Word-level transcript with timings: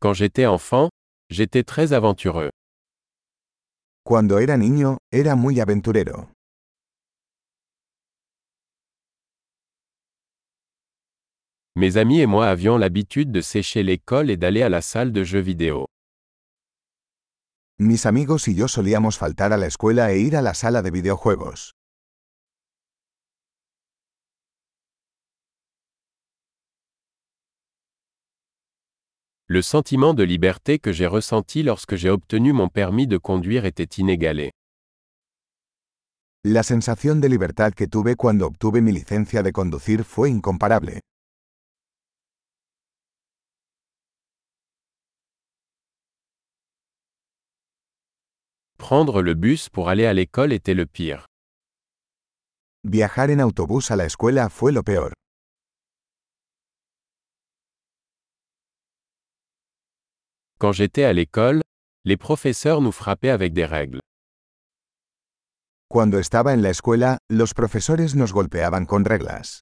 Quand 0.00 0.14
j'étais 0.14 0.46
enfant, 0.46 0.90
j'étais 1.28 1.64
très 1.64 1.92
aventureux. 1.92 2.50
Cuando 4.04 4.38
era 4.38 4.56
niño, 4.56 4.98
era 5.10 5.34
muy 5.34 5.60
aventurero. 5.60 6.30
Mes 11.74 11.96
amis 11.96 12.20
et 12.20 12.26
moi 12.26 12.48
avions 12.48 12.78
l'habitude 12.78 13.32
de 13.32 13.40
sécher 13.40 13.82
l'école 13.82 14.30
et 14.30 14.36
d'aller 14.36 14.62
à 14.62 14.68
la 14.68 14.82
salle 14.82 15.12
de 15.12 15.24
jeux 15.24 15.40
vidéo. 15.40 15.86
Mis 17.80 18.06
amigos 18.06 18.46
y 18.46 18.54
yo 18.54 18.68
solíamos 18.68 19.18
faltar 19.18 19.52
a 19.52 19.56
la 19.56 19.66
escuela 19.66 20.12
e 20.12 20.18
ir 20.18 20.36
a 20.36 20.42
la 20.42 20.54
sala 20.54 20.82
de 20.82 20.90
videojuegos. 20.92 21.77
Le 29.50 29.62
sentiment 29.62 30.12
de 30.12 30.24
liberté 30.24 30.78
que 30.78 30.92
j'ai 30.92 31.06
ressenti 31.06 31.62
lorsque 31.62 31.96
j'ai 31.96 32.10
obtenu 32.10 32.52
mon 32.52 32.68
permis 32.68 33.06
de 33.06 33.16
conduire 33.16 33.64
était 33.64 33.88
inégalé. 33.96 34.52
La 36.44 36.62
sensación 36.62 37.22
de 37.22 37.28
libertad 37.28 37.72
que 37.72 37.86
tuve 37.86 38.14
cuando 38.14 38.46
obtuve 38.46 38.82
mi 38.82 38.92
licencia 38.92 39.42
de 39.42 39.50
conducir 39.50 40.04
fue 40.04 40.28
incomparable. 40.28 41.00
Prendre 48.76 49.22
le 49.22 49.34
bus 49.34 49.70
pour 49.70 49.88
aller 49.88 50.04
à 50.04 50.12
l'école 50.12 50.52
était 50.52 50.74
le 50.74 50.84
pire. 50.84 51.24
Viajar 52.84 53.30
en 53.30 53.40
autobús 53.40 53.90
a 53.90 53.96
la 53.96 54.04
escuela 54.04 54.50
fue 54.50 54.72
lo 54.72 54.82
peor. 54.82 55.14
Quand 60.60 60.72
j'étais 60.72 61.04
à 61.04 61.12
l'école, 61.12 61.62
les 62.04 62.16
professeurs 62.16 62.80
nous 62.80 62.90
frappaient 62.90 63.30
avec 63.30 63.52
des 63.52 63.64
règles. 63.64 64.00
Cuando 65.88 66.18
estaba 66.18 66.52
en 66.52 66.62
la 66.62 66.70
escuela, 66.70 67.18
los 67.30 67.54
profesores 67.54 68.16
nos 68.16 68.32
golpeaban 68.32 68.84
con 68.84 69.04
reglas. 69.04 69.60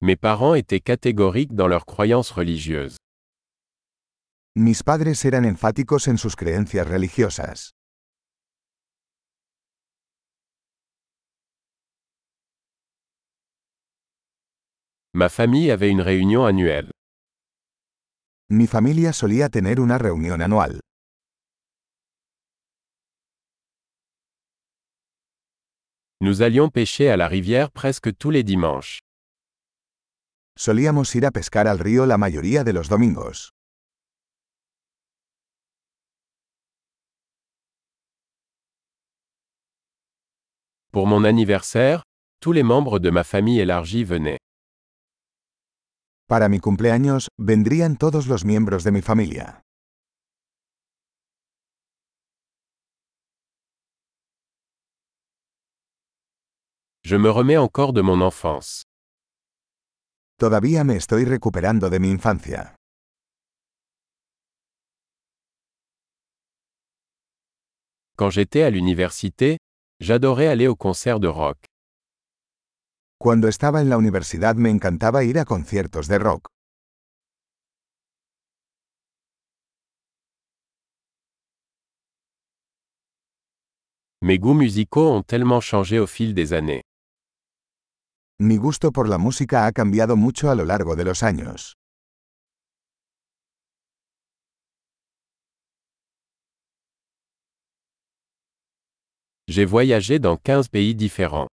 Mes 0.00 0.16
parents 0.16 0.54
étaient 0.54 0.80
catégoriques 0.80 1.54
dans 1.54 1.68
leurs 1.68 1.84
croyances 1.84 2.30
religieuses. 2.30 2.96
Mis 4.56 4.82
padres 4.82 5.26
eran 5.26 5.44
enfáticos 5.44 6.08
en 6.08 6.16
sus 6.16 6.36
creencias 6.36 6.88
religiosas. 6.88 7.72
Ma 15.12 15.28
famille 15.28 15.72
avait 15.72 15.90
une 15.90 16.02
réunion 16.02 16.44
annuelle. 16.44 16.92
Mi 18.48 18.68
familia 18.68 19.12
solía 19.12 19.48
tener 19.48 19.80
una 19.80 19.98
reunión 19.98 20.40
anual. 20.40 20.80
Nous 26.20 26.42
allions 26.42 26.68
pêcher 26.68 27.10
à 27.10 27.16
la 27.16 27.26
rivière 27.26 27.72
presque 27.72 28.16
tous 28.16 28.30
les 28.30 28.44
dimanches. 28.44 29.00
Solíamos 30.56 31.12
ir 31.16 31.26
a 31.26 31.32
pescar 31.32 31.66
al 31.66 31.80
río 31.80 32.06
la 32.06 32.16
mayoría 32.16 32.62
de 32.62 32.72
los 32.72 32.88
domingos. 32.88 33.50
Pour 40.92 41.08
mon 41.08 41.24
anniversaire, 41.24 42.04
tous 42.40 42.52
les 42.52 42.62
membres 42.62 43.00
de 43.00 43.10
ma 43.10 43.24
famille 43.24 43.58
élargie 43.58 44.04
venaient. 44.04 44.38
Para 46.30 46.48
mi 46.48 46.60
cumpleaños, 46.60 47.26
vendrían 47.36 47.96
todos 47.96 48.28
los 48.28 48.44
miembros 48.44 48.84
de 48.84 48.92
mi 48.92 49.02
familia. 49.02 49.64
Je 57.02 57.18
me 57.18 57.30
remets 57.30 57.58
encore 57.58 57.92
de 57.92 58.02
mon 58.02 58.22
enfance. 58.22 58.84
Todavía 60.38 60.84
me 60.84 60.94
estoy 60.94 61.24
recuperando 61.24 61.90
de 61.90 61.98
mi 61.98 62.10
infancia. 62.10 62.76
Quand 68.16 68.30
j'étais 68.30 68.62
à 68.62 68.70
l'université, 68.70 69.58
j'adorais 69.98 70.46
aller 70.46 70.68
au 70.68 70.76
concert 70.76 71.18
de 71.18 71.26
rock. 71.26 71.58
Cuando 73.22 73.48
estaba 73.48 73.82
en 73.82 73.90
la 73.90 73.98
universidad 73.98 74.54
me 74.54 74.70
encantaba 74.70 75.24
ir 75.24 75.38
a 75.38 75.44
conciertos 75.44 76.08
de 76.08 76.18
rock. 76.18 76.48
Mes 84.22 84.38
goûts 84.38 84.54
musicaux 84.54 85.10
ont 85.12 85.22
tellement 85.22 85.60
changé 85.60 85.98
au 85.98 86.06
fil 86.06 86.32
des 86.32 86.54
années. 86.54 86.80
Mi 88.38 88.56
gusto 88.56 88.90
por 88.90 89.06
la 89.06 89.18
música 89.18 89.66
ha 89.66 89.72
cambiado 89.72 90.16
mucho 90.16 90.48
a 90.48 90.54
lo 90.54 90.64
largo 90.64 90.96
de 90.96 91.04
los 91.04 91.22
años. 91.22 91.74
J'ai 99.46 99.66
voyagé 99.66 100.18
dans 100.18 100.38
15 100.38 100.68
pays 100.68 100.94
différents. 100.94 101.49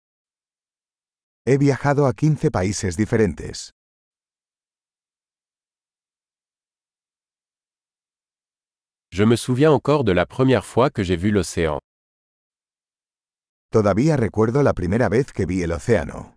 He 1.45 1.59
viajado 1.59 2.07
a 2.07 2.13
15 2.13 2.53
países 2.53 2.97
diferentes. 2.97 3.73
Je 9.11 9.25
me 9.25 9.37
souviens 9.37 9.73
encore 9.73 10.05
de 10.05 10.13
la 10.13 10.25
première 10.25 10.65
fois 10.65 10.89
que 10.91 11.03
j'ai 11.03 11.17
vu 11.17 11.33
l'océan. 11.33 11.81
Todavía 13.73 14.17
recuerdo 14.17 14.63
la 14.63 14.73
primera 14.73 15.09
vez 15.09 15.33
que 15.33 15.45
vi 15.45 15.63
el 15.63 15.73
océano. 15.73 16.37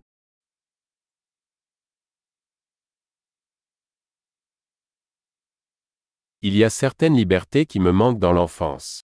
Il 6.42 6.56
y 6.56 6.64
a 6.64 6.70
certaines 6.70 7.14
libertés 7.14 7.66
qui 7.66 7.78
me 7.78 7.92
manquent 7.92 8.18
dans 8.18 8.32
l'enfance. 8.32 9.02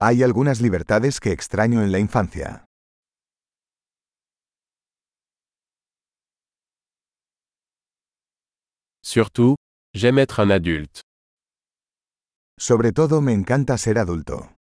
Hay 0.00 0.24
algunas 0.24 0.60
libertades 0.60 1.20
que 1.20 1.30
extraño 1.30 1.84
en 1.84 1.92
la 1.92 2.00
infancia. 2.00 2.64
Surtout, 9.02 9.56
j'aime 9.94 10.18
être 10.18 10.40
un 10.40 10.50
adulte. 10.50 11.00
Sobre 12.58 12.92
todo 12.92 13.20
me 13.22 13.32
encanta 13.34 13.78
ser 13.78 13.98
adulto. 13.98 14.59